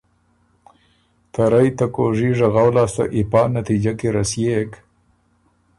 [1.31, 4.71] ته رئ ته کوژي ژغؤ لاسته ای پا نتیجۀ کی رسيېک